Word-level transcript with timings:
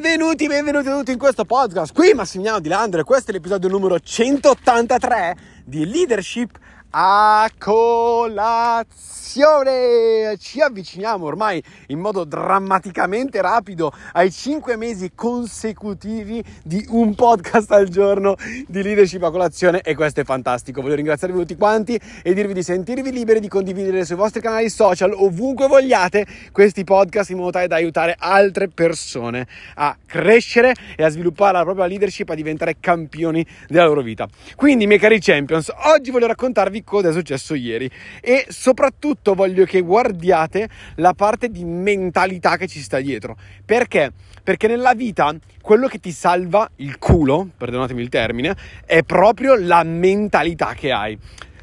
Benvenuti, 0.00 0.46
benvenuti 0.46 0.88
tutti 0.88 1.12
in 1.12 1.18
questo 1.18 1.44
podcast. 1.44 1.92
Qui 1.92 2.14
Massimiliano 2.14 2.58
Di 2.58 2.70
Landro 2.70 3.02
e 3.02 3.04
questo 3.04 3.32
è 3.32 3.34
l'episodio 3.34 3.68
numero 3.68 4.00
183 4.00 5.36
di 5.62 5.84
Leadership 5.84 6.58
a 6.90 7.48
colazione. 7.56 9.18
Ci 10.38 10.60
avviciniamo 10.60 11.24
ormai 11.24 11.62
in 11.88 12.00
modo 12.00 12.24
drammaticamente 12.24 13.40
rapido 13.40 13.92
ai 14.12 14.32
5 14.32 14.74
mesi 14.76 15.12
consecutivi 15.14 16.42
di 16.64 16.84
un 16.88 17.14
podcast 17.14 17.70
al 17.70 17.86
giorno 17.88 18.34
di 18.66 18.82
leadership 18.82 19.22
a 19.22 19.30
colazione 19.30 19.82
e 19.82 19.94
questo 19.94 20.20
è 20.20 20.24
fantastico. 20.24 20.82
Voglio 20.82 20.96
ringraziarvi 20.96 21.38
tutti 21.38 21.54
quanti 21.54 22.00
e 22.22 22.34
dirvi 22.34 22.54
di 22.54 22.64
sentirvi 22.64 23.12
liberi 23.12 23.38
di 23.38 23.46
condividere 23.48 24.04
sui 24.04 24.16
vostri 24.16 24.40
canali 24.40 24.68
social 24.68 25.12
ovunque 25.12 25.68
vogliate 25.68 26.26
questi 26.50 26.82
podcast 26.82 27.30
in 27.30 27.36
modo 27.36 27.52
tale 27.52 27.68
da 27.68 27.76
aiutare 27.76 28.16
altre 28.18 28.66
persone 28.68 29.46
a 29.76 29.96
crescere 30.04 30.74
e 30.96 31.04
a 31.04 31.08
sviluppare 31.08 31.52
la 31.52 31.62
propria 31.62 31.86
leadership 31.86 32.28
a 32.30 32.34
diventare 32.34 32.78
campioni 32.80 33.46
della 33.68 33.86
loro 33.86 34.02
vita. 34.02 34.26
Quindi, 34.56 34.88
miei 34.88 34.98
cari 34.98 35.20
champions, 35.20 35.72
oggi 35.84 36.10
voglio 36.10 36.26
raccontarvi 36.26 36.79
cosa 36.84 37.08
è 37.08 37.12
successo 37.12 37.54
ieri 37.54 37.90
e 38.20 38.46
soprattutto 38.48 39.34
voglio 39.34 39.64
che 39.64 39.80
guardiate 39.80 40.68
la 40.96 41.12
parte 41.12 41.48
di 41.48 41.64
mentalità 41.64 42.56
che 42.56 42.66
ci 42.66 42.80
sta 42.80 43.00
dietro. 43.00 43.36
Perché? 43.64 44.12
Perché 44.42 44.66
nella 44.66 44.94
vita 44.94 45.34
quello 45.60 45.86
che 45.86 45.98
ti 45.98 46.12
salva 46.12 46.68
il 46.76 46.98
culo, 46.98 47.48
perdonatemi 47.56 48.00
il 48.00 48.08
termine, 48.08 48.56
è 48.84 49.02
proprio 49.02 49.54
la 49.54 49.82
mentalità 49.82 50.74
che 50.74 50.90
hai. 50.92 51.18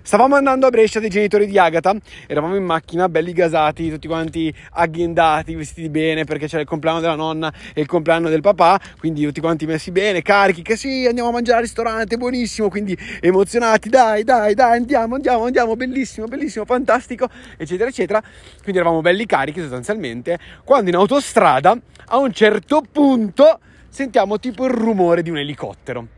Stavamo 0.08 0.36
andando 0.36 0.68
a 0.68 0.70
Brescia 0.70 1.02
dei 1.02 1.10
genitori 1.10 1.48
di 1.48 1.60
Agata, 1.60 1.94
eravamo 2.28 2.56
in 2.56 2.64
macchina, 2.64 3.10
belli 3.10 3.34
gasati, 3.34 3.90
tutti 3.90 4.08
quanti 4.08 4.56
agghiendati, 4.72 5.54
vestiti 5.54 5.90
bene 5.90 6.24
perché 6.24 6.48
c'era 6.48 6.62
il 6.62 6.68
compleanno 6.68 7.02
della 7.02 7.16
nonna 7.16 7.52
e 7.74 7.82
il 7.82 7.88
compleanno 7.88 8.30
del 8.30 8.40
papà, 8.40 8.80
quindi 9.00 9.26
tutti 9.26 9.42
quanti 9.42 9.66
messi 9.66 9.92
bene, 9.92 10.22
carichi, 10.22 10.62
che 10.62 10.78
sì, 10.78 11.06
andiamo 11.06 11.28
a 11.28 11.32
mangiare 11.34 11.58
al 11.58 11.64
ristorante, 11.64 12.16
buonissimo, 12.16 12.70
quindi 12.70 12.98
emozionati, 13.20 13.90
dai, 13.90 14.24
dai, 14.24 14.54
dai, 14.54 14.78
andiamo, 14.78 15.16
andiamo, 15.16 15.44
andiamo, 15.44 15.76
bellissimo, 15.76 16.26
bellissimo, 16.26 16.64
fantastico, 16.64 17.28
eccetera, 17.58 17.90
eccetera. 17.90 18.22
Quindi 18.62 18.80
eravamo 18.80 19.02
belli 19.02 19.26
carichi 19.26 19.60
sostanzialmente, 19.60 20.40
quando 20.64 20.90
in 20.90 20.96
autostrada 20.96 21.78
a 22.06 22.18
un 22.18 22.32
certo 22.32 22.82
punto 22.90 23.60
sentiamo 23.90 24.40
tipo 24.40 24.64
il 24.68 24.72
rumore 24.72 25.22
di 25.22 25.30
un 25.30 25.38
elicottero 25.38 26.16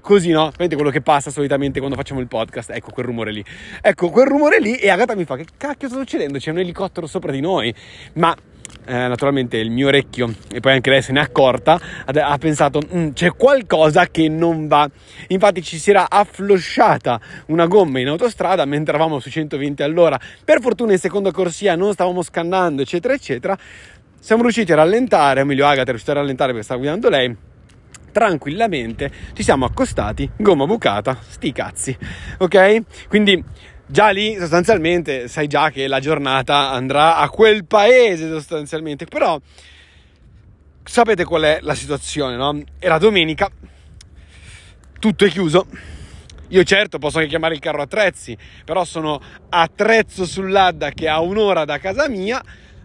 Così, 0.00 0.30
no? 0.30 0.50
Vedete 0.50 0.74
quello 0.74 0.90
che 0.90 1.00
passa 1.00 1.30
solitamente 1.30 1.78
quando 1.78 1.96
facciamo 1.96 2.20
il 2.20 2.28
podcast. 2.28 2.70
Ecco 2.70 2.90
quel 2.90 3.06
rumore 3.06 3.32
lì. 3.32 3.42
Ecco 3.80 4.10
quel 4.10 4.26
rumore 4.26 4.60
lì. 4.60 4.76
E 4.76 4.90
Agata 4.90 5.14
mi 5.14 5.24
fa: 5.24 5.36
Che 5.36 5.46
cacchio 5.56 5.88
sta 5.88 5.96
succedendo? 5.96 6.38
C'è 6.38 6.50
un 6.50 6.58
elicottero 6.58 7.06
sopra 7.06 7.32
di 7.32 7.40
noi. 7.40 7.74
Ma 8.14 8.36
eh, 8.84 9.08
naturalmente 9.08 9.56
il 9.56 9.70
mio 9.70 9.88
orecchio, 9.88 10.34
e 10.52 10.60
poi 10.60 10.72
anche 10.72 10.90
lei 10.90 11.00
se 11.00 11.12
n'è 11.12 11.20
accorta, 11.20 11.80
ha, 12.04 12.38
pensato: 12.38 12.82
mm, 12.94 13.10
c'è 13.12 13.30
qualcosa 13.30 14.06
che 14.08 14.28
non 14.28 14.68
va. 14.68 14.86
Infatti, 15.28 15.62
ci 15.62 15.78
si 15.78 15.88
era 15.88 16.10
afflosciata 16.10 17.18
una 17.46 17.66
gomma 17.66 18.00
in 18.00 18.08
autostrada 18.08 18.66
mentre 18.66 18.94
eravamo 18.94 19.18
su 19.18 19.30
120 19.30 19.82
all'ora. 19.82 20.20
Per 20.44 20.60
fortuna, 20.60 20.92
in 20.92 20.98
seconda 20.98 21.32
corsia 21.32 21.74
non 21.74 21.94
stavamo 21.94 22.20
scannando, 22.20 22.82
eccetera, 22.82 23.14
eccetera. 23.14 23.56
Siamo 24.18 24.42
riusciti 24.42 24.72
a 24.72 24.74
rallentare, 24.74 25.40
o 25.40 25.46
meglio, 25.46 25.64
Agata 25.64 25.84
è 25.84 25.86
riuscita 25.86 26.12
a 26.12 26.16
rallentare 26.16 26.50
perché 26.50 26.64
stava 26.64 26.80
guidando 26.80 27.08
lei 27.08 27.48
tranquillamente 28.10 29.10
ci 29.32 29.42
siamo 29.42 29.64
accostati, 29.64 30.30
gomma 30.36 30.66
bucata, 30.66 31.18
sti 31.20 31.52
cazzi, 31.52 31.96
ok? 32.38 33.08
Quindi 33.08 33.42
già 33.86 34.10
lì 34.10 34.36
sostanzialmente 34.36 35.28
sai 35.28 35.46
già 35.46 35.70
che 35.70 35.86
la 35.86 36.00
giornata 36.00 36.70
andrà 36.70 37.16
a 37.16 37.28
quel 37.28 37.66
paese 37.66 38.28
sostanzialmente, 38.28 39.06
però 39.06 39.38
sapete 40.84 41.24
qual 41.24 41.42
è 41.42 41.58
la 41.62 41.74
situazione, 41.74 42.36
no? 42.36 42.62
Era 42.78 42.98
domenica, 42.98 43.50
tutto 44.98 45.24
è 45.24 45.28
chiuso. 45.28 45.66
Io 46.48 46.64
certo 46.64 46.98
posso 46.98 47.18
anche 47.18 47.30
chiamare 47.30 47.54
il 47.54 47.60
carro 47.60 47.82
attrezzi, 47.82 48.36
però 48.64 48.84
sono 48.84 49.20
attrezzo 49.50 50.26
sull'Adda 50.26 50.90
che 50.90 51.08
ha 51.08 51.20
un'ora 51.20 51.64
da 51.64 51.78
casa 51.78 52.08
mia 52.08 52.42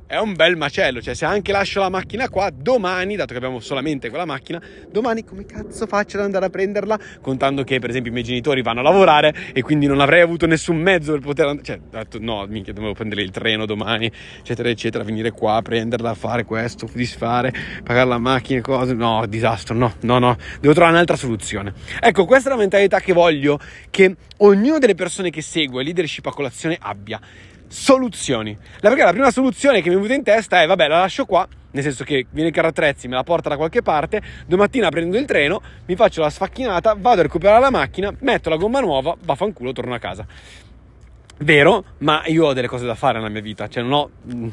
è 0.07 0.17
un 0.17 0.33
bel 0.35 0.55
macello, 0.55 1.01
cioè 1.01 1.15
se 1.15 1.25
anche 1.25 1.51
lascio 1.51 1.79
la 1.79 1.89
macchina 1.89 2.29
qua, 2.29 2.51
domani, 2.51 3.15
dato 3.15 3.31
che 3.31 3.37
abbiamo 3.37 3.59
solamente 3.59 4.09
quella 4.09 4.25
macchina, 4.25 4.61
domani 4.91 5.23
come 5.23 5.45
cazzo 5.45 5.87
faccio 5.87 6.17
ad 6.17 6.23
andare 6.23 6.45
a 6.45 6.49
prenderla? 6.49 6.99
Contando 7.21 7.63
che 7.63 7.79
per 7.79 7.89
esempio 7.89 8.11
i 8.11 8.13
miei 8.13 8.25
genitori 8.25 8.61
vanno 8.61 8.81
a 8.81 8.83
lavorare 8.83 9.33
e 9.51 9.63
quindi 9.63 9.87
non 9.87 9.99
avrei 9.99 10.21
avuto 10.21 10.45
nessun 10.45 10.77
mezzo 10.77 11.13
per 11.13 11.21
poter 11.21 11.47
andare, 11.47 11.65
cioè 11.65 12.21
no, 12.21 12.45
minchia, 12.47 12.71
dovevo 12.71 12.93
prendere 12.93 13.23
il 13.23 13.31
treno 13.31 13.65
domani, 13.65 14.11
eccetera, 14.37 14.69
eccetera, 14.69 15.03
venire 15.03 15.31
qua, 15.31 15.61
prenderla, 15.63 16.13
fare 16.13 16.43
questo, 16.43 16.87
disfare, 16.93 17.51
pagare 17.83 18.07
la 18.07 18.19
macchina, 18.19 18.61
cose, 18.61 18.93
no, 18.93 19.25
disastro, 19.25 19.75
no, 19.75 19.95
no, 20.01 20.19
no, 20.19 20.37
devo 20.59 20.73
trovare 20.73 20.93
un'altra 20.93 21.15
soluzione. 21.15 21.73
Ecco, 21.99 22.25
questa 22.25 22.49
è 22.49 22.51
la 22.51 22.59
mentalità 22.59 22.99
che 22.99 23.13
voglio 23.13 23.59
che 23.89 24.15
ognuno 24.37 24.77
delle 24.77 24.95
persone 24.95 25.31
che 25.31 25.41
segue 25.41 25.83
leadership 25.83 26.27
a 26.27 26.31
colazione 26.31 26.77
abbia 26.79 27.19
soluzioni. 27.67 28.57
La, 28.79 28.89
perché 28.89 29.03
la 29.03 29.11
prima 29.11 29.31
soluzione 29.31 29.81
che 29.81 29.89
mi 29.89 29.95
è 29.95 29.97
venuta 29.97 30.13
in 30.13 30.23
testa 30.23 30.61
è, 30.61 30.67
vabbè, 30.67 30.87
la 30.87 30.99
lascio 30.99 31.25
qua, 31.25 31.47
nel 31.71 31.83
senso 31.83 32.03
che 32.03 32.25
viene 32.29 32.49
il 32.49 32.55
carro 32.55 32.67
attrezzi, 32.69 33.07
me 33.07 33.15
la 33.15 33.23
porta 33.23 33.49
da 33.49 33.57
qualche 33.57 33.81
parte, 33.81 34.21
domattina 34.47 34.89
prendo 34.89 35.17
il 35.17 35.25
treno, 35.25 35.61
mi 35.85 35.95
faccio 35.95 36.21
la 36.21 36.29
sfacchinata, 36.29 36.95
vado 36.97 37.19
a 37.19 37.23
recuperare 37.23 37.59
la 37.59 37.71
macchina, 37.71 38.13
metto 38.19 38.49
la 38.49 38.57
gomma 38.57 38.79
nuova, 38.79 39.15
vaffanculo, 39.19 39.73
torno 39.73 39.93
a 39.93 39.99
casa. 39.99 40.25
Vero, 41.39 41.83
ma 41.99 42.23
io 42.27 42.45
ho 42.45 42.53
delle 42.53 42.67
cose 42.67 42.85
da 42.85 42.95
fare 42.95 43.17
nella 43.17 43.29
mia 43.29 43.41
vita, 43.41 43.67
cioè 43.67 43.83
non 43.83 43.91
ho... 43.91 44.09
Mm, 44.33 44.47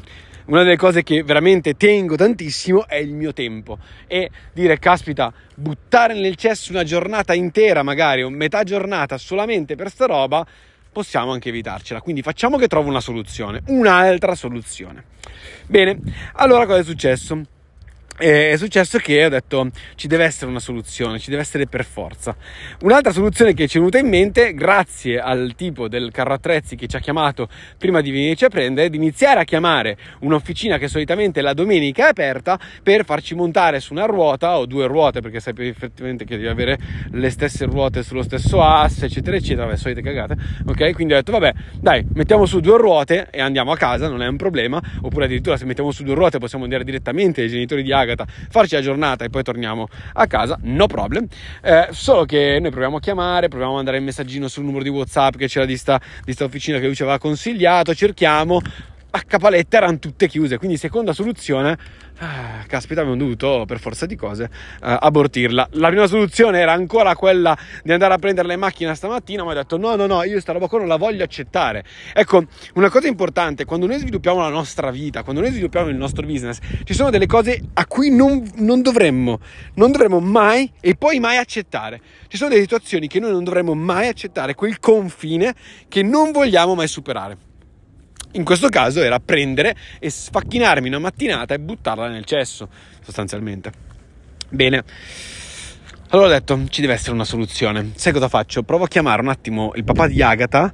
una 0.45 0.63
delle 0.63 0.75
cose 0.75 1.03
che 1.03 1.23
veramente 1.23 1.75
tengo 1.75 2.17
tantissimo 2.17 2.85
è 2.85 2.95
il 2.95 3.13
mio 3.13 3.31
tempo 3.31 3.77
e 4.07 4.29
dire 4.51 4.77
caspita 4.77 5.31
buttare 5.55 6.13
nel 6.13 6.35
cesso 6.35 6.73
una 6.73 6.83
giornata 6.83 7.33
intera 7.33 7.81
magari 7.81 8.23
o 8.23 8.29
metà 8.29 8.63
giornata 8.63 9.17
solamente 9.17 9.75
per 9.75 9.89
sta 9.89 10.05
roba 10.05 10.45
possiamo 10.93 11.33
anche 11.33 11.49
evitarcela. 11.49 11.99
Quindi 11.99 12.21
facciamo 12.21 12.57
che 12.57 12.69
trovo 12.69 12.87
una 12.87 13.01
soluzione, 13.01 13.61
un'altra 13.67 14.35
soluzione. 14.35 15.03
Bene, 15.67 15.99
allora 16.35 16.65
cosa 16.65 16.79
è 16.79 16.83
successo? 16.83 17.41
È 18.17 18.53
successo 18.57 18.99
che 18.99 19.25
ho 19.25 19.29
detto 19.29 19.69
ci 19.95 20.07
deve 20.07 20.23
essere 20.23 20.49
una 20.49 20.59
soluzione, 20.59 21.17
ci 21.17 21.31
deve 21.31 21.41
essere 21.41 21.65
per 21.65 21.83
forza. 21.83 22.35
Un'altra 22.81 23.11
soluzione 23.11 23.53
che 23.53 23.67
ci 23.67 23.77
è 23.77 23.79
venuta 23.79 23.97
in 23.97 24.07
mente, 24.07 24.53
grazie 24.53 25.19
al 25.19 25.53
tipo 25.55 25.87
del 25.87 26.11
carro 26.11 26.33
attrezzi 26.33 26.75
che 26.75 26.87
ci 26.87 26.95
ha 26.95 26.99
chiamato 26.99 27.47
prima 27.77 28.01
di 28.01 28.11
venirci 28.11 28.45
a 28.45 28.49
prendere, 28.49 28.87
è 28.87 28.89
di 28.89 28.97
iniziare 28.97 29.39
a 29.39 29.43
chiamare 29.43 29.97
un'officina 30.19 30.77
che 30.77 30.87
solitamente 30.87 31.41
la 31.41 31.53
domenica 31.53 32.05
è 32.05 32.09
aperta 32.09 32.59
per 32.83 33.03
farci 33.03 33.33
montare 33.33 33.79
su 33.79 33.93
una 33.93 34.05
ruota 34.05 34.57
o 34.59 34.67
due 34.67 34.85
ruote, 34.85 35.21
perché 35.21 35.39
sai 35.39 35.53
effettivamente 35.57 36.23
che 36.23 36.35
devi 36.35 36.47
avere 36.47 36.77
le 37.11 37.29
stesse 37.31 37.65
ruote 37.65 38.03
sullo 38.03 38.21
stesso 38.21 38.61
asse, 38.61 39.07
eccetera, 39.07 39.35
eccetera, 39.35 39.67
le 39.67 39.77
solite 39.77 40.01
cagate. 40.01 40.35
Ok, 40.67 40.93
quindi 40.93 41.13
ho 41.13 41.17
detto 41.17 41.31
vabbè, 41.31 41.53
dai, 41.79 42.05
mettiamo 42.13 42.45
su 42.45 42.59
due 42.59 42.77
ruote 42.77 43.27
e 43.31 43.41
andiamo 43.41 43.71
a 43.71 43.77
casa, 43.77 44.07
non 44.07 44.21
è 44.21 44.27
un 44.27 44.37
problema. 44.37 44.79
Oppure 45.01 45.25
addirittura 45.25 45.57
se 45.57 45.65
mettiamo 45.65 45.91
su 45.91 46.03
due 46.03 46.13
ruote 46.13 46.37
possiamo 46.37 46.63
andare 46.63 46.83
direttamente 46.83 47.41
ai 47.41 47.49
genitori 47.49 47.81
di 47.81 47.91
Agatha 47.91 48.02
Agata, 48.03 48.25
farci 48.49 48.75
la 48.75 48.81
giornata 48.81 49.25
e 49.25 49.29
poi 49.29 49.43
torniamo 49.43 49.87
a 50.13 50.27
casa, 50.27 50.57
no 50.63 50.87
problem. 50.87 51.27
Eh, 51.61 51.87
solo 51.91 52.25
che 52.25 52.59
noi 52.61 52.71
proviamo 52.71 52.97
a 52.97 52.99
chiamare, 52.99 53.47
proviamo 53.47 53.73
a 53.73 53.75
mandare 53.75 53.97
il 53.97 54.03
messaggino 54.03 54.47
sul 54.47 54.63
numero 54.63 54.83
di 54.83 54.89
WhatsApp 54.89 55.35
che 55.35 55.47
c'era 55.47 55.65
di 55.65 55.77
sta, 55.77 55.99
di 56.23 56.33
sta 56.33 56.43
officina 56.43 56.79
che 56.79 56.85
lui 56.85 56.95
ci 56.95 57.01
aveva 57.01 57.17
consigliato, 57.17 57.93
cerchiamo, 57.93 58.61
a 59.15 59.21
capaletta 59.21 59.77
erano 59.77 59.99
tutte 59.99 60.27
chiuse, 60.27 60.57
quindi 60.57 60.77
seconda 60.77 61.13
soluzione 61.13 61.77
Ah, 62.19 62.63
caspita, 62.67 63.01
abbiamo 63.01 63.17
dovuto 63.17 63.63
per 63.65 63.79
forza 63.79 64.05
di 64.05 64.15
cose 64.15 64.43
uh, 64.43 64.49
abortirla. 64.99 65.69
La 65.71 65.87
prima 65.87 66.05
soluzione 66.05 66.59
era 66.59 66.71
ancora 66.71 67.15
quella 67.15 67.57
di 67.83 67.91
andare 67.91 68.13
a 68.13 68.17
prendere 68.17 68.47
le 68.47 68.55
macchine 68.55 68.93
stamattina, 68.93 69.43
ma 69.43 69.51
ho 69.51 69.53
detto 69.55 69.77
no, 69.77 69.95
no, 69.95 70.05
no, 70.05 70.23
io 70.23 70.39
sta 70.39 70.51
roba 70.51 70.67
qua 70.67 70.77
non 70.77 70.87
la 70.87 70.97
voglio 70.97 71.23
accettare. 71.23 71.83
Ecco, 72.13 72.45
una 72.75 72.89
cosa 72.89 73.07
importante, 73.07 73.65
quando 73.65 73.87
noi 73.87 73.97
sviluppiamo 73.97 74.39
la 74.41 74.49
nostra 74.49 74.91
vita, 74.91 75.23
quando 75.23 75.41
noi 75.41 75.51
sviluppiamo 75.51 75.89
il 75.89 75.95
nostro 75.95 76.25
business, 76.25 76.59
ci 76.83 76.93
sono 76.93 77.09
delle 77.09 77.25
cose 77.25 77.59
a 77.73 77.85
cui 77.87 78.11
non, 78.11 78.47
non 78.57 78.83
dovremmo, 78.83 79.39
non 79.75 79.91
dovremmo 79.91 80.19
mai 80.19 80.71
e 80.79 80.95
poi 80.95 81.19
mai 81.19 81.37
accettare. 81.37 81.99
Ci 82.27 82.37
sono 82.37 82.49
delle 82.49 82.61
situazioni 82.61 83.07
che 83.07 83.19
noi 83.19 83.31
non 83.31 83.43
dovremmo 83.43 83.73
mai 83.73 84.07
accettare, 84.07 84.53
quel 84.53 84.79
confine 84.79 85.55
che 85.89 86.03
non 86.03 86.31
vogliamo 86.31 86.75
mai 86.75 86.87
superare. 86.87 87.51
In 88.33 88.43
questo 88.43 88.69
caso 88.69 89.01
era 89.01 89.19
prendere 89.19 89.75
e 89.99 90.09
sfacchinarmi 90.09 90.87
una 90.87 90.99
mattinata 90.99 91.53
e 91.53 91.59
buttarla 91.59 92.07
nel 92.07 92.25
cesso, 92.25 92.67
sostanzialmente. 93.01 93.71
Bene. 94.49 94.83
Allora 96.09 96.27
ho 96.27 96.31
detto, 96.31 96.59
ci 96.69 96.81
deve 96.81 96.93
essere 96.93 97.13
una 97.13 97.25
soluzione. 97.25 97.91
Sai 97.95 98.11
cosa 98.11 98.27
faccio? 98.27 98.63
Provo 98.63 98.85
a 98.85 98.87
chiamare 98.87 99.21
un 99.21 99.29
attimo 99.29 99.71
il 99.75 99.83
papà 99.83 100.07
di 100.07 100.21
Agatha 100.21 100.71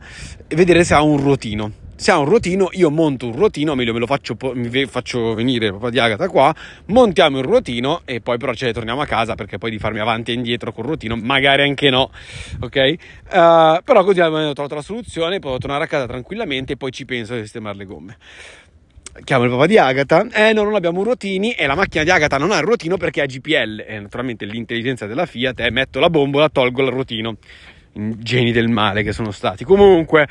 e 0.47 0.55
vedere 0.55 0.83
se 0.83 0.93
ha 0.93 1.01
un 1.01 1.17
ruotino 1.17 1.87
se 1.99 2.11
ha 2.11 2.17
un 2.17 2.23
ruotino, 2.23 2.69
io 2.71 2.89
monto 2.89 3.25
un 3.25 3.33
ruotino, 3.33 3.75
meglio 3.75 3.91
me 3.91 3.99
lo 3.99 4.05
faccio, 4.05 4.37
mi 4.53 4.85
faccio 4.85 5.33
venire 5.33 5.69
papà 5.69 5.89
di 5.89 5.99
Agata 5.99 6.29
qua, 6.29 6.55
montiamo 6.85 7.39
il 7.39 7.43
ruotino 7.43 8.03
e 8.05 8.21
poi 8.21 8.37
però 8.37 8.53
ce 8.53 8.67
ne 8.67 8.73
torniamo 8.73 9.01
a 9.01 9.05
casa 9.05 9.35
perché 9.35 9.57
poi 9.57 9.69
di 9.69 9.79
farmi 9.79 9.99
avanti 9.99 10.31
e 10.31 10.35
indietro 10.35 10.71
col 10.71 10.85
ruotino, 10.85 11.17
magari 11.17 11.63
anche 11.63 11.89
no, 11.89 12.09
ok? 12.61 12.75
Uh, 12.77 13.83
però 13.83 14.05
così 14.05 14.21
abbiamo 14.21 14.53
trovato 14.53 14.75
la 14.75 14.81
soluzione, 14.81 15.39
posso 15.39 15.57
tornare 15.57 15.83
a 15.83 15.87
casa 15.87 16.07
tranquillamente 16.07 16.73
e 16.73 16.77
poi 16.77 16.89
ci 16.91 17.03
penso 17.03 17.33
a 17.33 17.39
sistemare 17.39 17.75
le 17.75 17.85
gomme. 17.85 18.17
chiamo 19.25 19.43
il 19.43 19.49
papà 19.49 19.65
di 19.65 19.77
Agata, 19.77 20.25
eh 20.31 20.53
no, 20.53 20.63
non 20.63 20.75
abbiamo 20.75 20.99
un 20.99 21.03
rotini 21.03 21.51
e 21.51 21.67
la 21.67 21.75
macchina 21.75 22.05
di 22.05 22.11
Agata 22.11 22.37
non 22.37 22.51
ha 22.51 22.59
il 22.59 22.63
rotino 22.63 22.95
perché 22.95 23.19
ha 23.19 23.25
GPL 23.25 23.83
e 23.85 23.99
naturalmente 23.99 24.45
l'intelligenza 24.45 25.05
della 25.05 25.25
Fiat 25.25 25.59
è 25.59 25.69
metto 25.69 25.99
la 25.99 26.09
bombola, 26.09 26.47
tolgo 26.47 26.81
il 26.81 26.91
rotino. 26.91 27.35
Geni 27.91 28.53
del 28.53 28.69
male 28.69 29.03
che 29.03 29.11
sono 29.11 29.31
stati. 29.31 29.65
Comunque, 29.65 30.27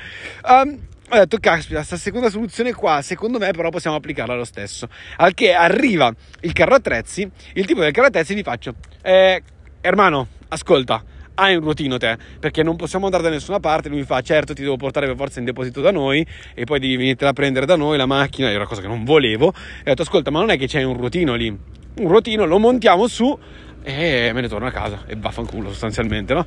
um, 0.49 0.79
ho 1.11 1.17
detto, 1.17 1.39
caspita, 1.39 1.77
questa 1.77 1.97
seconda 1.97 2.31
soluzione 2.31 2.75
qua, 2.75 3.01
secondo 3.03 3.39
me 3.39 3.51
però 3.53 3.71
possiamo 3.71 3.97
applicarla 3.97 4.35
lo 4.35 4.45
stesso. 4.45 4.89
Al 5.17 5.35
che 5.35 5.55
arriva 5.55 6.13
il 6.43 6.53
carro 6.53 6.75
attrezzi, 6.75 7.29
il 7.55 7.67
tipo 7.67 7.81
del 7.81 7.93
carro 7.93 8.09
attrezzi 8.09 8.35
gli 8.35 8.43
faccio, 8.43 8.75
eh, 9.03 9.43
hermano, 9.81 10.29
ascolta, 10.49 11.03
hai 11.35 11.55
un 11.55 11.63
ruotino 11.63 11.97
te, 11.99 12.17
perché 12.39 12.63
non 12.63 12.77
possiamo 12.77 13.07
andare 13.07 13.23
da 13.23 13.31
nessuna 13.31 13.61
parte. 13.61 13.89
Lui 13.89 13.99
mi 13.99 14.05
fa, 14.05 14.21
certo, 14.21 14.53
ti 14.55 14.63
devo 14.63 14.77
portare 14.77 15.07
per 15.07 15.17
forza 15.17 15.39
in 15.39 15.45
deposito 15.45 15.81
da 15.81 15.93
noi 15.93 16.27
e 16.55 16.65
poi 16.65 16.81
devi 16.81 16.97
venire 16.97 17.27
a 17.27 17.33
prendere 17.33 17.65
da 17.65 17.77
noi 17.77 17.97
la 17.97 18.07
macchina. 18.07 18.49
Era 18.49 18.59
una 18.59 18.67
cosa 18.67 18.81
che 18.81 18.89
non 18.89 19.05
volevo. 19.05 19.53
E 19.55 19.81
ho 19.81 19.85
detto, 19.85 20.03
ascolta, 20.03 20.31
ma 20.31 20.41
non 20.41 20.51
è 20.51 20.59
che 20.59 20.67
c'è 20.67 20.83
un 20.83 20.97
ruotino 20.97 21.35
lì. 21.35 21.49
Un 21.49 22.09
ruotino 22.09 22.45
lo 22.45 22.59
montiamo 22.59 23.07
su 23.07 23.39
e 23.83 24.33
me 24.35 24.41
ne 24.41 24.49
torno 24.49 24.67
a 24.67 24.71
casa 24.71 25.05
e 25.07 25.15
vaffanculo 25.17 25.71
sostanzialmente, 25.71 26.35
no? 26.35 26.45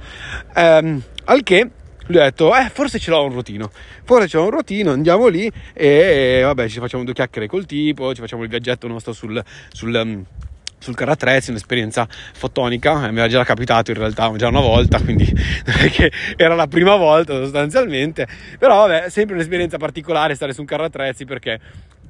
Ehm, 0.54 1.02
al 1.26 1.44
che 1.44 1.70
lui 2.12 2.20
ha 2.20 2.26
detto, 2.26 2.56
eh, 2.56 2.70
forse 2.70 3.00
ce 3.00 3.10
l'ho 3.10 3.26
un 3.26 3.34
rotino, 3.34 3.72
forse 4.04 4.28
c'è 4.28 4.38
un 4.38 4.50
rotino, 4.50 4.92
andiamo 4.92 5.28
lì 5.28 5.52
e 5.74 6.42
vabbè, 6.44 6.68
ci 6.68 6.80
facciamo 6.80 7.04
due 7.04 7.14
chiacchiere 7.14 7.48
col 7.48 7.66
tipo, 7.66 8.14
ci 8.14 8.22
facciamo 8.22 8.44
il 8.44 8.50
viaggetto 8.50 8.88
nostro 8.88 9.14
sul, 9.14 9.44
sul 9.70 9.94
um, 9.94 10.26
sul 10.82 10.96
carro 10.96 11.12
attrezzi, 11.12 11.52
un'esperienza 11.52 12.08
fotonica, 12.10 13.08
eh, 13.08 13.12
mi 13.12 13.20
era 13.20 13.28
già 13.28 13.44
capitato 13.44 13.92
in 13.92 13.98
realtà 13.98 14.32
già 14.36 14.48
una 14.48 14.62
volta, 14.62 15.00
quindi 15.00 15.26
che 15.92 16.12
era 16.36 16.56
la 16.56 16.66
prima 16.66 16.96
volta 16.96 17.36
sostanzialmente, 17.36 18.28
però 18.58 18.88
vabbè, 18.88 19.10
sempre 19.10 19.36
un'esperienza 19.36 19.78
particolare 19.78 20.34
stare 20.34 20.54
su 20.54 20.62
un 20.62 20.66
carro 20.66 20.86
attrezzi 20.86 21.24
perché 21.24 21.60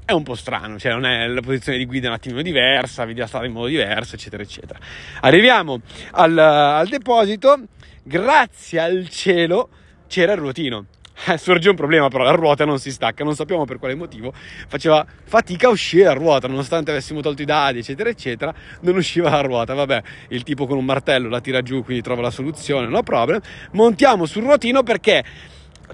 è 0.06 0.14
un 0.14 0.24
po' 0.24 0.36
strano, 0.36 0.80
cioè 0.80 0.94
non 0.94 1.06
è 1.06 1.28
la 1.28 1.42
posizione 1.42 1.78
di 1.78 1.86
guida 1.86 2.06
è 2.06 2.10
un 2.10 2.16
attimino 2.16 2.42
diversa, 2.42 3.04
vedi 3.04 3.20
la 3.20 3.28
strada 3.28 3.46
in 3.46 3.52
modo 3.52 3.68
diverso, 3.68 4.16
eccetera, 4.16 4.42
eccetera. 4.42 4.80
Arriviamo 5.20 5.82
al, 6.12 6.38
al 6.38 6.88
deposito, 6.88 7.60
grazie 8.04 8.80
al 8.80 9.10
cielo 9.10 9.70
c'era 10.12 10.34
il 10.34 10.40
ruotino 10.40 10.86
eh, 11.28 11.38
sorge 11.38 11.70
un 11.70 11.76
problema, 11.76 12.08
però 12.08 12.24
la 12.24 12.32
ruota 12.32 12.66
non 12.66 12.80
si 12.80 12.92
stacca, 12.92 13.24
non 13.24 13.36
sappiamo 13.36 13.66
per 13.66 13.78
quale 13.78 13.94
motivo. 13.94 14.34
Faceva 14.68 15.06
fatica 15.24 15.68
a 15.68 15.70
uscire 15.70 16.06
la 16.06 16.14
ruota, 16.14 16.48
nonostante 16.48 16.90
avessimo 16.90 17.22
tolto 17.22 17.44
i 17.44 17.46
dadi, 17.46 17.80
eccetera, 17.80 18.10
eccetera, 18.10 18.54
non 18.82 18.96
usciva 18.96 19.30
la 19.30 19.42
ruota. 19.42 19.74
Vabbè, 19.74 20.02
il 20.30 20.44
tipo 20.44 20.66
con 20.66 20.78
un 20.78 20.86
martello 20.86 21.30
la 21.30 21.40
tira 21.40 21.62
giù, 21.62 21.84
quindi 21.84 22.02
trova 22.02 22.22
la 22.22 22.32
soluzione, 22.32 22.88
no 22.88 23.04
problem. 23.04 23.40
Montiamo 23.74 24.26
sul 24.26 24.44
ruotino 24.44 24.82
perché 24.82 25.24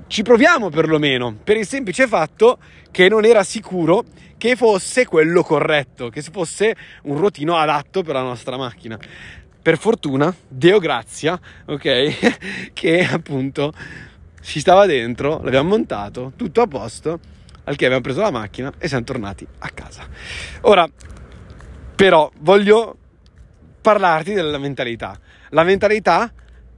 ci 0.08 0.24
proviamo 0.24 0.70
perlomeno, 0.70 1.36
per 1.44 1.58
il 1.58 1.68
semplice 1.68 2.08
fatto 2.08 2.60
che 2.90 3.10
non 3.10 3.25
era 3.25 3.44
sicuro 3.44 4.06
che 4.38 4.56
fosse 4.56 5.06
quello 5.06 5.44
corretto, 5.44 6.10
che 6.10 6.22
fosse 6.22 6.74
un 7.04 7.18
ruotino 7.18 7.58
adatto 7.58 8.02
per 8.02 8.13
la 8.13 8.22
nostra 8.22 8.56
macchina. 8.56 8.98
Per 9.62 9.78
fortuna, 9.78 10.34
Deo 10.48 10.80
grazia, 10.80 11.38
ok, 11.66 12.72
che 12.72 13.06
appunto 13.12 13.74
ci 14.48 14.62
stava 14.62 14.86
dentro, 14.86 15.42
l'abbiamo 15.44 15.68
montato, 15.68 16.32
tutto 16.38 16.62
a 16.62 16.68
posto, 16.68 17.20
al 17.66 17.76
che 17.76 17.84
abbiamo 17.84 18.02
preso 18.02 18.22
la 18.22 18.32
macchina 18.32 18.72
e 18.78 18.88
siamo 18.88 19.04
tornati 19.04 19.46
a 19.60 19.70
casa. 19.72 20.08
Ora, 20.62 20.88
però, 21.94 22.32
voglio 22.40 22.98
parlarti 23.82 24.34
della 24.34 24.58
mentalità. 24.58 25.20
La 25.50 25.64
mentalità 25.64 26.32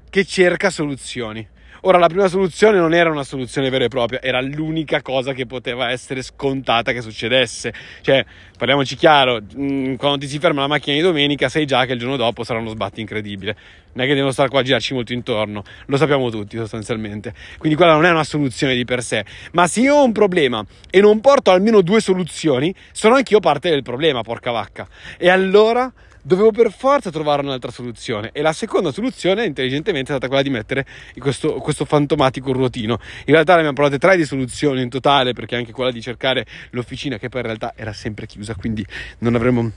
che 0.10 0.26
cerca 0.26 0.72
soluzioni. 0.72 1.48
Ora, 1.82 1.98
la 1.98 2.08
prima 2.08 2.28
soluzione 2.28 2.78
non 2.78 2.94
era 2.94 3.10
una 3.10 3.24
soluzione 3.24 3.70
vera 3.70 3.86
e 3.86 3.88
propria, 3.88 4.22
era 4.22 4.42
l'unica 4.42 5.02
cosa 5.02 5.32
che 5.32 5.46
poteva 5.46 5.92
essere 5.92 6.22
scontata 6.22 6.92
che 6.92 7.02
succedesse. 7.02 7.74
Cioè, 8.02 8.26
parliamoci 8.58 8.98
chiaro, 8.98 9.40
mm, 9.42 9.96
quando 9.96 10.18
ti 10.18 10.28
si 10.28 10.40
ferma 10.40 10.60
la 10.62 10.68
macchina 10.68 10.98
di 10.98 11.02
domenica, 11.02 11.48
sai 11.48 11.66
già 11.66 11.86
che 11.86 11.94
il 11.94 12.00
giorno 12.00 12.18
dopo 12.18 12.44
sarà 12.44 12.60
uno 12.60 12.70
sbatti 12.70 13.00
incredibile. 13.00 13.56
Non 13.94 14.04
è 14.04 14.08
che 14.10 14.14
devono 14.14 14.34
stare 14.34 14.50
qua 14.50 14.60
a 14.60 14.64
girarci 14.64 14.94
molto 14.94 15.14
intorno, 15.14 15.64
lo 15.86 15.96
sappiamo 15.98 16.30
tutti 16.30 16.58
sostanzialmente. 16.58 17.34
Quindi 17.58 17.78
quella 17.78 17.94
non 17.94 18.04
è 18.06 18.12
una 18.12 18.26
soluzione 18.26 18.76
di 18.76 18.84
per 18.84 19.02
sé. 19.02 19.24
Ma 19.54 19.66
se 19.68 19.80
io 19.80 19.96
ho 19.96 20.04
un 20.04 20.12
problema 20.12 20.64
e 20.90 21.00
non 21.00 21.22
porto 21.22 21.52
almeno 21.52 21.80
due 21.80 22.02
soluzioni, 22.02 22.76
sono 22.92 23.16
anch'io 23.16 23.40
parte 23.40 23.70
del 23.70 23.84
problema, 23.84 24.22
porca 24.22 24.52
vacca. 24.52 24.86
E 25.18 25.30
allora 25.30 25.90
dovevo 26.30 26.52
per 26.52 26.72
forza 26.72 27.10
trovare 27.10 27.42
un'altra 27.42 27.72
soluzione. 27.72 28.30
E 28.34 28.44
la 28.44 28.54
seconda 28.54 28.92
soluzione 28.92 29.46
intelligentemente 29.46 30.12
è 30.12 30.16
stata 30.16 30.28
quella 30.28 30.44
di 30.44 30.52
mettere 30.52 30.86
questo, 31.18 31.54
questo 31.56 31.86
fantomatico 31.86 32.52
ruotino. 32.52 33.00
In 33.26 33.34
realtà 33.34 33.54
ne 33.54 33.60
abbiamo 33.60 33.76
provate 33.76 33.98
tre 33.98 34.16
di 34.16 34.26
soluzioni 34.26 34.84
in 34.84 34.90
totale 34.90 35.34
perché 35.34 35.56
anche 35.56 35.72
quella 35.72 35.92
di 35.92 36.02
cercare 36.04 36.46
l'officina 36.72 37.18
che 37.18 37.30
poi 37.30 37.42
in 37.42 37.48
realtà 37.48 37.74
era 37.76 37.94
sempre 37.94 38.28
chiusa 38.28 38.54
quindi 38.54 38.86
non 39.20 39.34
avremmo 39.34 39.72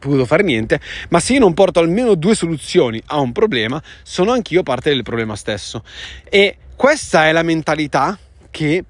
potuto 0.00 0.26
fare 0.26 0.42
niente. 0.42 0.80
Ma 1.10 1.20
se 1.20 1.34
io 1.34 1.38
non 1.38 1.54
porto 1.54 1.78
almeno 1.78 2.16
due 2.16 2.34
soluzioni 2.34 3.00
a 3.06 3.20
un 3.20 3.30
problema 3.30 3.80
sono 4.02 4.32
anch'io 4.32 4.64
parte 4.64 4.90
del 4.90 5.04
problema 5.04 5.36
stesso. 5.36 5.84
E 6.28 6.56
questa 6.74 7.28
è 7.28 7.32
la 7.32 7.44
mentalità 7.44 8.18
che 8.50 8.84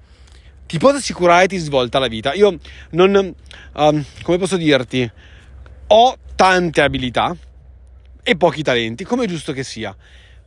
ti 0.65 0.79
posso 0.79 0.95
assicurare 0.95 1.47
ti 1.47 1.57
svolta 1.57 1.99
la 1.99 2.07
vita. 2.07 2.33
Io 2.33 2.57
non 2.91 3.33
um, 3.73 4.03
come 4.23 4.37
posso 4.39 4.57
dirti 4.57 5.09
ho 5.87 6.17
tante 6.35 6.81
abilità 6.81 7.35
e 8.21 8.35
pochi 8.35 8.61
talenti, 8.61 9.05
come 9.05 9.23
è 9.23 9.27
giusto 9.27 9.53
che 9.53 9.63
sia. 9.63 9.95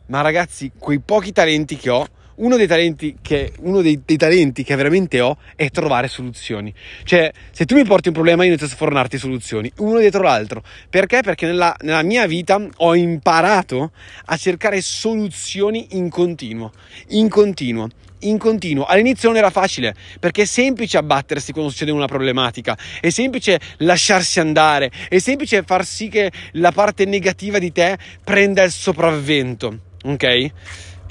Ma 0.07 0.21
ragazzi, 0.21 0.73
quei 0.79 0.99
pochi 0.99 1.33
talenti 1.33 1.77
che 1.77 1.89
ho, 1.89 2.07
uno 2.41 2.57
dei 2.57 2.67
talenti 2.67 3.17
che, 3.21 3.53
dei, 3.59 4.01
dei 4.05 4.17
talenti 4.17 4.65
che 4.65 4.75
veramente 4.75 5.21
ho 5.21 5.37
è 5.57 5.71
trovare 5.71 6.09
soluzioni. 6.09 6.73
Cioè, 7.05 7.33
se 7.51 7.65
tu 7.65 7.75
mi 7.75 7.85
porti 7.85 8.09
un 8.09 8.15
problema, 8.15 8.43
io 8.43 8.49
inizio 8.49 8.67
a 8.67 8.71
sfornarti 8.71 9.19
soluzioni, 9.19 9.71
uno 9.79 9.99
dietro 9.99 10.23
l'altro. 10.23 10.63
Perché? 10.89 11.21
Perché 11.23 11.47
nella, 11.47 11.75
nella 11.81 12.03
mia 12.03 12.27
vita 12.27 12.61
ho 12.77 12.95
imparato 12.95 13.93
a 14.27 14.37
cercare 14.37 14.81
soluzioni 14.81 15.89
in 15.93 16.09
continuo. 16.09 16.73
In 17.09 17.29
continuo 17.29 17.89
in 18.21 18.39
continuo. 18.39 18.85
All'inizio 18.85 19.29
non 19.29 19.39
era 19.39 19.51
facile 19.51 19.95
perché 20.19 20.43
è 20.43 20.45
semplice 20.45 20.99
abbattersi 20.99 21.53
quando 21.53 21.71
succede 21.71 21.91
una 21.91 22.07
problematica, 22.07 22.77
è 23.01 23.11
semplice 23.11 23.61
lasciarsi 23.79 24.41
andare, 24.41 24.91
è 25.09 25.19
semplice 25.19 25.63
far 25.63 25.85
sì 25.85 26.09
che 26.09 26.31
la 26.53 26.73
parte 26.73 27.05
negativa 27.05 27.59
di 27.59 27.73
te 27.73 27.97
prenda 28.23 28.63
il 28.63 28.73
sopravvento, 28.73 29.79
ok? 30.05 30.51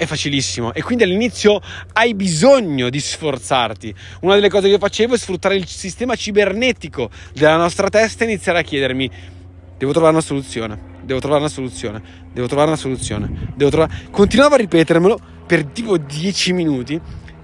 È 0.00 0.06
facilissimo 0.06 0.72
e 0.72 0.80
quindi 0.82 1.04
all'inizio 1.04 1.60
hai 1.92 2.14
bisogno 2.14 2.88
di 2.88 2.98
sforzarti. 2.98 3.94
Una 4.22 4.34
delle 4.34 4.48
cose 4.48 4.70
che 4.70 4.78
facevo 4.78 5.14
è 5.14 5.18
sfruttare 5.18 5.56
il 5.56 5.66
sistema 5.66 6.14
cibernetico 6.14 7.10
della 7.34 7.58
nostra 7.58 7.90
testa 7.90 8.24
e 8.24 8.28
iniziare 8.28 8.60
a 8.60 8.62
chiedermi 8.62 9.10
devo 9.76 9.92
trovare 9.92 10.14
una 10.14 10.22
soluzione, 10.22 10.78
devo 11.02 11.20
trovare 11.20 11.42
una 11.42 11.50
soluzione, 11.50 12.02
devo 12.32 12.46
trovare 12.46 12.68
una 12.68 12.78
soluzione, 12.78 13.52
devo 13.54 13.68
trovare... 13.68 13.92
Continuavo 14.10 14.54
a 14.54 14.56
ripetermelo 14.56 15.20
per 15.46 15.66
tipo 15.66 15.98
10 15.98 16.52
minuti. 16.54 16.98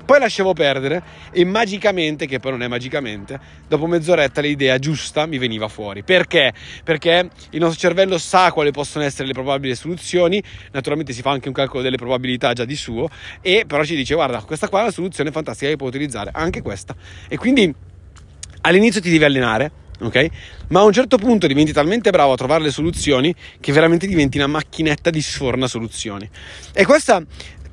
Poi 0.07 0.21
lasciavo 0.21 0.53
perdere 0.53 1.03
e 1.33 1.45
magicamente, 1.45 2.27
che 2.27 2.39
poi 2.39 2.53
non 2.53 2.63
è 2.63 2.69
magicamente, 2.69 3.39
dopo 3.67 3.87
mezz'oretta 3.87 4.41
l'idea 4.41 4.79
giusta 4.79 5.27
mi 5.27 5.37
veniva 5.37 5.67
fuori. 5.67 6.05
Perché? 6.05 6.53
Perché 6.85 7.29
il 7.51 7.61
nostro 7.61 7.81
cervello 7.81 8.17
sa 8.17 8.53
quali 8.53 8.71
possono 8.71 9.05
essere 9.05 9.27
le 9.27 9.33
probabili 9.33 9.75
soluzioni, 9.75 10.41
naturalmente 10.71 11.13
si 11.13 11.23
fa 11.23 11.33
anche 11.33 11.49
un 11.49 11.55
calcolo 11.55 11.83
delle 11.83 11.97
probabilità 11.97 12.53
già 12.53 12.65
di 12.65 12.77
suo, 12.77 13.09
e 13.41 13.65
però 13.67 13.83
ci 13.83 13.97
dice 13.97 14.15
guarda, 14.15 14.41
questa 14.43 14.69
qua 14.69 14.79
è 14.79 14.83
una 14.83 14.93
soluzione 14.93 15.33
fantastica 15.33 15.71
che 15.71 15.77
puoi 15.77 15.89
utilizzare, 15.89 16.31
anche 16.33 16.63
questa. 16.63 16.95
E 17.29 17.37
quindi 17.37 17.75
all'inizio 18.61 19.01
ti 19.01 19.11
devi 19.11 19.25
allenare, 19.25 19.73
ok? 20.01 20.29
Ma 20.69 20.81
a 20.81 20.85
un 20.85 20.93
certo 20.93 21.19
punto 21.19 21.49
diventi 21.49 21.73
talmente 21.73 22.11
bravo 22.11 22.33
a 22.33 22.37
trovare 22.37 22.63
le 22.63 22.71
soluzioni 22.71 23.35
che 23.59 23.73
veramente 23.73 24.07
diventi 24.07 24.37
una 24.39 24.47
macchinetta 24.47 25.11
di 25.11 25.21
sforna 25.21 25.67
soluzioni. 25.67 26.31
E 26.73 26.85
questa 26.85 27.21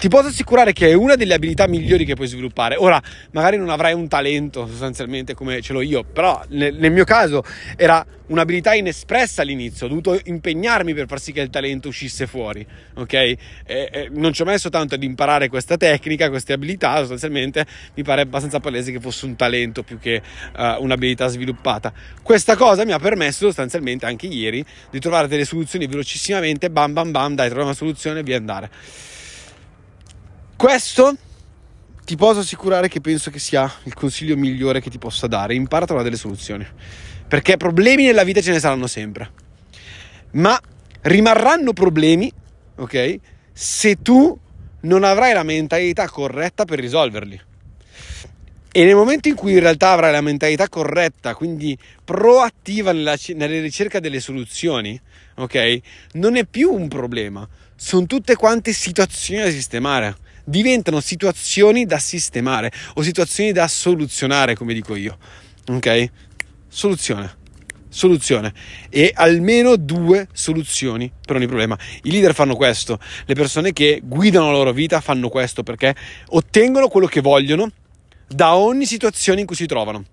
ti 0.04 0.10
posso 0.10 0.28
assicurare 0.28 0.74
che 0.74 0.90
è 0.90 0.94
una 0.94 1.16
delle 1.16 1.34
abilità 1.34 1.66
migliori 1.66 2.04
che 2.04 2.14
puoi 2.14 2.28
sviluppare. 2.28 2.76
Ora, 2.76 3.02
magari 3.32 3.56
non 3.56 3.70
avrai 3.70 3.94
un 3.94 4.10
talento 4.10 4.68
sostanzialmente 4.68 5.34
come 5.34 5.62
ce 5.62 5.72
l'ho 5.72 5.80
io, 5.80 6.04
però 6.04 6.44
nel, 6.50 6.76
nel 6.76 6.92
mio 6.92 7.06
caso 7.06 7.42
era 7.78 8.06
un'abilità 8.28 8.74
inespressa 8.74 9.44
all'inizio, 9.44 9.86
ho 9.86 9.88
dovuto 9.88 10.20
impegnarmi 10.22 10.94
per 10.94 11.08
far 11.08 11.22
sì 11.22 11.32
che 11.32 11.40
il 11.40 11.50
talento 11.50 11.88
uscisse 11.88 12.28
fuori, 12.28 12.68
ok? 12.96 13.14
E, 13.14 13.38
e 13.66 14.10
non 14.12 14.34
ci 14.34 14.42
ho 14.42 14.46
messo 14.46 14.68
tanto 14.68 14.96
ad 14.96 15.04
imparare 15.04 15.48
questa 15.48 15.78
tecnica, 15.78 16.28
queste 16.28 16.52
abilità, 16.52 16.98
sostanzialmente 16.98 17.66
mi 17.96 18.04
pare 18.04 18.24
abbastanza 18.24 18.60
palese 18.60 18.92
che 18.92 19.00
fosse 19.00 19.24
un 19.24 19.38
talento 19.38 19.84
più 19.84 20.00
che 20.00 20.22
uh, 20.58 20.84
un'abilità 20.84 21.28
sviluppata. 21.28 21.94
Questa 22.22 22.58
cosa 22.58 22.84
mi 22.84 22.92
ha 22.92 23.00
permesso 23.00 23.46
sostanzialmente 23.46 24.06
anche 24.06 24.26
ieri 24.26 24.66
di 24.90 25.00
trovare 25.00 25.30
delle 25.30 25.46
soluzioni 25.46 25.88
velocissimamente, 25.88 26.70
bam 26.70 26.92
bam 26.92 27.12
bam, 27.12 27.36
dai, 27.36 27.46
troviamo 27.46 27.70
una 27.70 27.78
soluzione 27.78 28.20
e 28.20 28.24
via 28.24 28.36
andare. 28.36 28.70
Questo 30.56 31.16
ti 32.06 32.16
posso 32.16 32.40
assicurare 32.40 32.88
che 32.88 33.02
penso 33.02 33.32
che 33.32 33.40
sia 33.40 33.72
il 33.84 33.94
consiglio 33.94 34.36
migliore 34.36 34.82
che 34.82 34.90
ti 34.90 34.98
possa 34.98 35.28
dare. 35.28 35.56
Impara 35.56 35.84
a 35.84 35.88
trovare 35.88 36.08
delle 36.10 36.20
soluzioni. 36.20 36.66
Perché 37.28 37.58
problemi 37.58 38.06
nella 38.06 38.24
vita 38.24 38.42
ce 38.42 38.52
ne 38.52 38.60
saranno 38.60 38.88
sempre. 38.88 39.32
Ma 40.32 40.60
rimarranno 41.02 41.74
problemi, 41.74 42.32
ok? 42.76 43.20
Se 43.52 44.02
tu 44.02 44.38
non 44.82 45.04
avrai 45.04 45.34
la 45.34 45.44
mentalità 45.44 46.10
corretta 46.10 46.66
per 46.66 46.80
risolverli. 46.80 47.42
E 48.76 48.86
nel 48.86 48.96
momento 48.96 49.28
in 49.28 49.36
cui 49.36 49.54
in 49.54 49.60
realtà 49.60 49.92
avrai 49.92 50.12
la 50.12 50.22
mentalità 50.22 50.68
corretta, 50.68 51.36
quindi 51.36 51.78
proattiva 52.04 52.92
nella, 52.92 53.16
nella 53.36 53.62
ricerca 53.62 54.00
delle 54.00 54.20
soluzioni, 54.20 55.00
ok? 55.36 55.80
Non 56.14 56.38
è 56.38 56.46
più 56.46 56.74
un 56.74 56.88
problema, 56.88 57.48
sono 57.76 58.08
tutte 58.08 58.36
quante 58.36 58.74
situazioni 58.74 59.44
da 59.44 59.52
sistemare. 59.52 60.16
Diventano 60.44 61.00
situazioni 61.00 61.86
da 61.86 62.00
sistemare 62.00 62.72
o 62.96 63.02
situazioni 63.02 63.52
da 63.52 63.68
soluzionare, 63.68 64.56
come 64.56 64.74
dico 64.74 64.96
io. 64.96 65.18
Ok? 65.68 66.12
Soluzione 66.68 67.42
soluzione 67.94 68.52
e 68.90 69.12
almeno 69.14 69.76
due 69.76 70.28
soluzioni 70.34 71.12
per 71.26 71.36
ogni 71.36 71.46
problema. 71.46 71.78
I 72.02 72.12
leader 72.12 72.34
fanno 72.34 72.56
questo, 72.56 73.00
le 73.26 73.36
persone 73.36 73.72
che 73.72 74.02
guidano 74.04 74.48
la 74.48 74.58
loro 74.58 74.74
vita 74.74 75.00
fanno 75.00 75.30
questo 75.30 75.64
perché 75.64 75.96
ottengono 76.30 76.88
quello 76.88 77.08
che 77.08 77.22
vogliono 77.22 77.72
da 78.28 78.56
ogni 78.56 78.86
situazione 78.86 79.42
in 79.42 79.46
cui 79.46 79.56
si 79.56 79.68
trovano. 79.68 80.04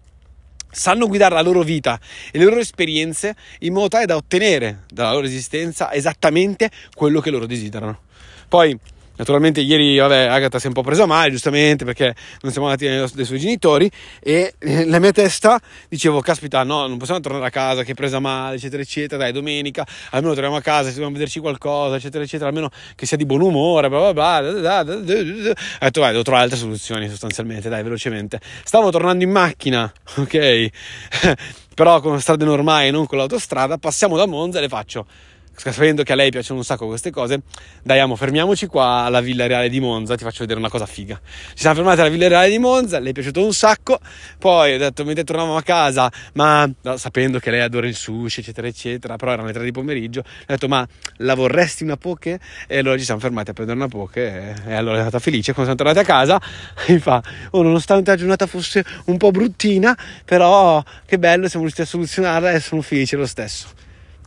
Sanno 0.72 1.08
guidare 1.08 1.34
la 1.34 1.40
loro 1.40 1.62
vita 1.62 1.98
e 2.30 2.38
le 2.38 2.44
loro 2.44 2.60
esperienze 2.60 3.34
in 3.60 3.72
modo 3.72 3.88
tale 3.88 4.06
da 4.06 4.14
ottenere 4.14 4.84
dalla 4.88 5.12
loro 5.12 5.26
esistenza 5.26 5.92
esattamente 5.92 6.70
quello 6.94 7.20
che 7.20 7.30
loro 7.30 7.46
desiderano. 7.46 8.02
Poi 8.46 8.78
Naturalmente 9.20 9.60
ieri, 9.60 9.98
vabbè, 9.98 10.28
Agatha 10.28 10.58
si 10.58 10.64
è 10.64 10.68
un 10.68 10.72
po' 10.72 10.80
presa 10.80 11.04
male, 11.04 11.30
giustamente, 11.30 11.84
perché 11.84 12.14
non 12.40 12.52
siamo 12.52 12.68
andati 12.68 12.86
dai 12.86 13.24
suoi 13.26 13.38
genitori 13.38 13.90
e 14.18 14.54
nella 14.60 14.98
mia 14.98 15.12
testa 15.12 15.60
dicevo, 15.90 16.22
caspita, 16.22 16.62
no, 16.62 16.86
non 16.86 16.96
possiamo 16.96 17.20
tornare 17.20 17.44
a 17.44 17.50
casa, 17.50 17.82
che 17.82 17.92
è 17.92 17.94
presa 17.94 18.18
male, 18.18 18.56
eccetera, 18.56 18.80
eccetera, 18.80 19.22
dai, 19.22 19.32
domenica, 19.32 19.86
almeno 20.12 20.32
torniamo 20.32 20.56
a 20.56 20.62
casa, 20.62 20.84
se 20.84 20.92
dobbiamo 20.92 21.12
vederci 21.12 21.38
qualcosa, 21.38 21.96
eccetera, 21.96 22.24
eccetera, 22.24 22.48
almeno 22.48 22.70
che 22.94 23.04
sia 23.04 23.18
di 23.18 23.26
buon 23.26 23.42
umore, 23.42 23.90
bla 23.90 24.10
bla 24.10 24.14
bla. 24.14 24.38
Ho 24.38 25.00
detto, 25.02 26.00
vai, 26.00 26.12
devo 26.12 26.22
trovare 26.22 26.44
altre 26.44 26.56
soluzioni, 26.56 27.06
sostanzialmente, 27.10 27.68
dai, 27.68 27.82
velocemente. 27.82 28.40
Stavo 28.64 28.90
tornando 28.90 29.22
in 29.22 29.30
macchina, 29.30 29.92
ok? 30.16 30.68
Però 31.76 32.00
con 32.00 32.18
strade 32.22 32.46
normali, 32.46 32.90
non 32.90 33.04
con 33.04 33.18
l'autostrada, 33.18 33.76
passiamo 33.76 34.16
da 34.16 34.26
Monza 34.26 34.56
e 34.58 34.62
le 34.62 34.68
faccio 34.68 35.06
sapendo 35.60 36.02
che 36.02 36.12
a 36.12 36.14
lei 36.14 36.30
piacciono 36.30 36.60
un 36.60 36.64
sacco 36.64 36.86
queste 36.86 37.10
cose, 37.10 37.42
dai 37.82 37.98
amo, 38.00 38.16
fermiamoci 38.16 38.66
qua 38.66 39.02
alla 39.02 39.20
Villa 39.20 39.46
Reale 39.46 39.68
di 39.68 39.78
Monza, 39.78 40.14
ti 40.14 40.24
faccio 40.24 40.40
vedere 40.40 40.58
una 40.58 40.70
cosa 40.70 40.86
figa. 40.86 41.20
Ci 41.22 41.60
siamo 41.60 41.76
fermati 41.76 42.00
alla 42.00 42.08
Villa 42.08 42.28
Reale 42.28 42.48
di 42.48 42.58
Monza, 42.58 42.98
le 42.98 43.10
è 43.10 43.12
piaciuto 43.12 43.44
un 43.44 43.52
sacco, 43.52 43.98
poi 44.38 44.74
ho 44.74 44.78
detto, 44.78 45.04
mentre 45.04 45.24
tornavamo 45.24 45.56
a 45.56 45.62
casa, 45.62 46.10
ma 46.32 46.68
no, 46.80 46.96
sapendo 46.96 47.38
che 47.38 47.50
lei 47.50 47.60
adora 47.60 47.86
il 47.86 47.94
sushi, 47.94 48.40
eccetera, 48.40 48.66
eccetera, 48.66 49.16
però 49.16 49.32
erano 49.32 49.48
le 49.48 49.52
tre 49.52 49.64
di 49.64 49.70
pomeriggio, 49.70 50.20
ho 50.20 50.44
detto, 50.46 50.66
ma 50.66 50.86
la 51.18 51.34
vorresti 51.34 51.84
una 51.84 51.98
poke? 51.98 52.40
E 52.66 52.78
allora 52.78 52.96
ci 52.96 53.04
siamo 53.04 53.20
fermati 53.20 53.50
a 53.50 53.52
prendere 53.52 53.78
una 53.78 53.88
poke 53.88 54.54
e, 54.64 54.70
e 54.70 54.74
allora 54.74 54.96
è 54.96 55.00
stata 55.02 55.18
felice. 55.18 55.52
Quando 55.52 55.74
siamo 55.74 55.90
tornati 55.90 55.98
a 55.98 56.14
casa, 56.14 56.40
mi 56.88 56.98
fa, 56.98 57.22
oh, 57.50 57.62
nonostante 57.62 58.10
la 58.10 58.16
giornata 58.16 58.46
fosse 58.46 58.82
un 59.06 59.18
po' 59.18 59.30
bruttina, 59.30 59.94
però 60.24 60.82
che 61.04 61.18
bello, 61.18 61.48
siamo 61.48 61.66
riusciti 61.66 61.86
a 61.86 61.90
soluzionarla 61.90 62.52
e 62.52 62.60
sono 62.60 62.80
felice 62.80 63.16
lo 63.16 63.26
stesso. 63.26 63.68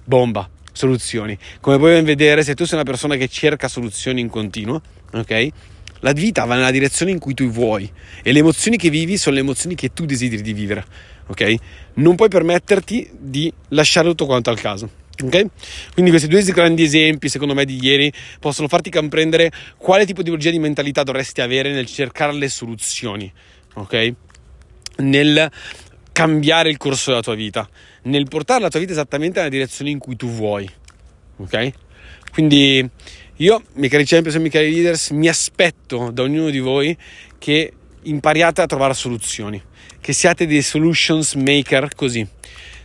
Bomba 0.04 0.48
soluzioni. 0.74 1.38
Come 1.62 1.78
puoi 1.78 1.94
ben 1.94 2.04
vedere, 2.04 2.44
se 2.44 2.56
tu 2.56 2.66
sei 2.66 2.76
una 2.76 2.84
persona 2.84 3.16
che 3.16 3.30
cerca 3.30 3.70
soluzioni 3.70 4.20
in 4.20 4.28
continuo, 4.28 4.82
ok? 5.14 5.48
La 6.02 6.12
vita 6.12 6.44
va 6.44 6.56
nella 6.56 6.72
direzione 6.72 7.12
in 7.12 7.20
cui 7.20 7.34
tu 7.34 7.50
vuoi 7.50 7.90
e 8.22 8.34
le 8.34 8.40
emozioni 8.40 8.76
che 8.76 8.90
vivi 8.90 9.16
sono 9.16 9.36
le 9.36 9.42
emozioni 9.42 9.76
che 9.76 9.94
tu 9.94 10.06
desideri 10.06 10.42
di 10.42 10.52
vivere, 10.52 10.84
ok? 11.28 11.56
Non 11.96 12.16
puoi 12.16 12.28
permetterti 12.28 13.10
di 13.18 13.52
lasciare 13.70 14.10
tutto 14.10 14.26
quanto 14.26 14.50
al 14.50 14.60
caso. 14.60 14.90
Okay? 15.22 15.46
Quindi 15.94 16.10
questi 16.10 16.28
due 16.28 16.42
grandi 16.44 16.84
esempi, 16.84 17.30
secondo 17.30 17.54
me, 17.54 17.66
di 17.66 17.78
ieri 17.80 18.12
possono 18.40 18.68
farti 18.68 18.90
comprendere 18.90 19.52
quale 19.78 20.06
tipo 20.06 20.24
di 20.24 20.36
di 20.36 20.60
mentalità 20.60 21.04
dovresti 21.04 21.42
avere 21.42 21.72
nel 21.72 21.86
cercare 21.86 22.34
le 22.34 22.50
soluzioni, 22.50 23.32
ok? 23.76 24.14
Nel 24.98 25.52
cambiare 26.14 26.70
il 26.70 26.78
corso 26.78 27.10
della 27.10 27.22
tua 27.22 27.36
vita, 27.36 27.68
nel 28.04 28.28
portare 28.30 28.62
la 28.62 28.70
tua 28.70 28.80
vita 28.80 28.94
esattamente 28.94 29.40
nella 29.40 29.52
direzione 29.52 29.90
in 29.90 29.98
cui 29.98 30.16
tu 30.16 30.30
vuoi. 30.30 30.70
Ok? 31.38 31.72
Quindi 32.32 32.88
io, 33.38 33.64
miei 33.74 33.90
cari 33.90 34.06
champions 34.06 34.36
e 34.36 34.40
miei 34.40 34.52
cari 34.52 34.72
leaders, 34.72 35.10
mi 35.10 35.28
aspetto 35.28 36.12
da 36.12 36.22
ognuno 36.22 36.50
di 36.50 36.60
voi 36.60 36.96
che 37.38 37.74
impariate 38.04 38.62
a 38.62 38.66
trovare 38.68 38.94
soluzioni, 38.94 39.62
che 40.00 40.14
siate 40.14 40.46
dei 40.46 40.62
solutions 40.62 41.34
maker 41.34 41.94
così. 41.96 42.26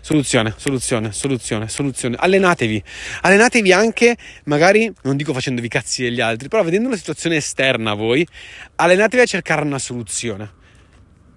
Soluzione, 0.01 0.55
soluzione, 0.57 1.13
soluzione, 1.13 1.69
soluzione. 1.69 2.17
Allenatevi. 2.19 2.83
Allenatevi 3.23 3.73
anche, 3.73 4.17
magari, 4.45 4.91
non 5.03 5.17
dico 5.17 5.35
facendovi 5.35 5.69
cazzi 5.69 6.03
degli 6.03 6.21
altri, 6.21 6.49
però 6.49 6.63
vedendo 6.63 6.89
una 6.89 6.97
situazione 6.97 7.37
esterna 7.37 7.91
a 7.91 7.95
voi, 7.95 8.27
allenatevi 8.77 9.23
a 9.23 9.27
cercare 9.27 9.63
una 9.63 9.79
soluzione 9.79 10.57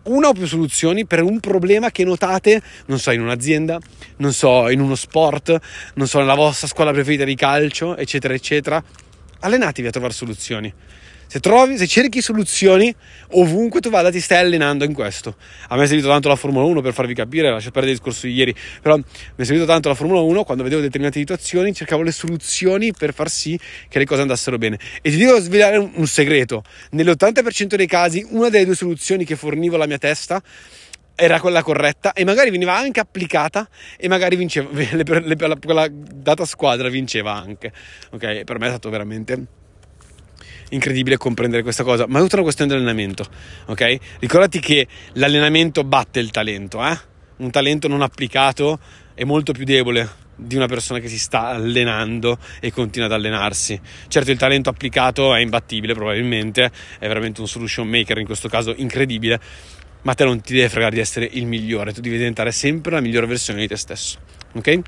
una 0.04 0.30
o 0.30 0.34
più 0.34 0.48
soluzioni 0.48 1.06
per 1.06 1.22
un 1.22 1.40
problema 1.40 1.92
che 1.92 2.04
notate, 2.04 2.62
non 2.88 3.00
so, 3.00 3.12
in 3.12 3.22
un'azienda, 3.22 3.80
non 4.18 4.34
so, 4.34 4.70
in 4.70 4.80
uno 4.80 4.96
sport, 4.96 5.60
non 5.96 6.08
so, 6.08 6.20
nella 6.20 6.36
vostra 6.36 6.68
scuola 6.68 6.92
preferita 6.92 7.24
di 7.24 7.36
calcio, 7.36 7.96
eccetera, 7.96 8.34
eccetera. 8.34 8.84
Allenatevi 9.40 9.88
a 9.88 9.92
trovare 9.92 10.14
soluzioni. 10.14 10.74
Se 11.32 11.40
trovi, 11.40 11.78
se 11.78 11.88
cerchi 11.88 12.22
soluzioni, 12.22 12.94
ovunque 13.30 13.80
tu 13.80 13.90
vada 13.90 14.12
ti 14.12 14.20
stai 14.20 14.40
allenando 14.40 14.84
in 14.84 14.92
questo. 14.92 15.38
A 15.70 15.78
me 15.78 15.84
è 15.84 15.88
servito 15.88 16.10
tanto 16.10 16.28
la 16.28 16.36
Formula 16.36 16.66
1 16.66 16.82
per 16.82 16.92
farvi 16.92 17.14
capire, 17.14 17.50
lascio 17.50 17.72
perdere 17.72 17.94
il 17.94 18.00
discorso 18.00 18.28
di 18.28 18.34
ieri, 18.34 18.54
però 18.82 18.98
mi 18.98 19.04
è 19.38 19.44
servito 19.46 19.66
tanto 19.66 19.88
la 19.88 19.96
Formula 19.96 20.20
1 20.20 20.44
quando 20.44 20.62
vedevo 20.62 20.82
determinate 20.82 21.20
situazioni, 21.20 21.74
cercavo 21.74 22.02
le 22.02 22.12
soluzioni 22.12 22.92
per 22.92 23.14
far 23.14 23.30
sì 23.30 23.58
che 23.88 23.98
le 23.98 24.04
cose 24.04 24.24
andassero 24.24 24.58
bene. 24.58 24.78
E 25.02 25.10
ti 25.10 25.16
devo 25.16 25.40
svelare 25.40 25.78
un, 25.78 25.92
un 25.94 26.06
segreto. 26.06 26.64
Nell'80% 26.90 27.76
dei 27.76 27.88
casi, 27.88 28.28
una 28.32 28.50
delle 28.50 28.66
due 28.66 28.76
soluzioni 28.76 29.24
che 29.24 29.38
fornivo 29.38 29.76
alla 29.76 29.88
mia 29.88 30.00
testa 30.00 30.44
era 31.16 31.40
quella 31.40 31.64
corretta 31.64 32.12
e 32.12 32.26
magari 32.26 32.50
veniva 32.50 32.76
anche 32.76 33.00
applicata 33.00 33.70
e 33.96 34.10
magari 34.10 34.36
vinceva, 34.36 34.68
le, 34.76 35.06
le, 35.06 35.36
quella 35.38 35.88
data 35.90 36.44
squadra 36.44 36.90
vinceva 36.90 37.32
anche. 37.32 37.72
Ok, 38.10 38.44
per 38.44 38.60
me 38.60 38.66
è 38.66 38.70
stato 38.70 38.90
veramente 38.90 39.60
incredibile 40.72 41.18
comprendere 41.18 41.64
questa 41.64 41.84
cosa, 41.84 42.06
ma 42.08 42.20
è 42.20 42.22
tutta 42.22 42.36
una 42.36 42.44
questione 42.44 42.72
di 42.72 42.78
allenamento, 42.78 43.26
ok? 43.66 43.98
Ricordati 44.20 44.60
che 44.60 44.88
l'allenamento 45.14 45.84
batte 45.84 46.20
il 46.20 46.32
talento, 46.32 46.86
eh? 46.86 46.98
Un 47.38 47.50
talento 47.50 47.88
non 47.88 48.02
applicato 48.02 48.80
è 49.14 49.24
molto 49.24 49.52
più 49.52 49.64
debole 49.64 50.20
di 50.36 50.56
una 50.56 50.68
persona 50.68 51.00
che 51.00 51.08
si 51.08 51.20
sta 51.20 51.48
allenando 51.48 52.38
e 52.60 52.72
continua 52.72 53.08
ad 53.08 53.14
allenarsi. 53.14 53.80
Certo 54.08 54.32
il 54.32 54.38
talento 54.38 54.70
applicato 54.70 55.36
è 55.36 55.40
imbattibile 55.40 55.94
probabilmente, 55.94 56.72
è 57.00 57.08
veramente 57.08 57.42
un 57.42 57.48
solution 57.48 57.88
maker 57.88 58.18
in 58.18 58.26
questo 58.26 58.48
caso 58.50 58.74
incredibile, 58.76 59.40
ma 60.04 60.14
te 60.14 60.24
non 60.24 60.42
ti 60.42 60.54
deve 60.54 60.70
fregare 60.70 60.96
di 60.96 61.02
essere 61.02 61.30
il 61.32 61.46
migliore, 61.46 61.94
tu 61.94 62.02
devi 62.02 62.18
diventare 62.18 62.52
sempre 62.52 62.94
la 62.94 63.02
migliore 63.02 63.28
versione 63.28 63.60
di 63.60 63.68
te 63.68 63.76
stesso. 63.76 64.41
Ok? 64.54 64.80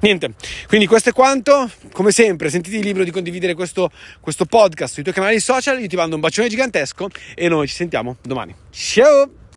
Niente, 0.00 0.34
quindi 0.66 0.86
questo 0.86 1.10
è 1.10 1.12
quanto. 1.12 1.70
Come 1.92 2.10
sempre, 2.10 2.50
sentiti 2.50 2.82
libero 2.82 3.04
di 3.04 3.10
condividere 3.10 3.54
questo, 3.54 3.90
questo 4.20 4.44
podcast 4.44 4.94
sui 4.94 5.02
tuoi 5.02 5.14
canali 5.14 5.40
social. 5.40 5.80
Io 5.80 5.88
ti 5.88 5.96
mando 5.96 6.14
un 6.14 6.20
bacione 6.20 6.48
gigantesco 6.48 7.08
e 7.34 7.48
noi 7.48 7.66
ci 7.66 7.74
sentiamo 7.74 8.16
domani. 8.22 8.54
Ciao! 8.70 9.46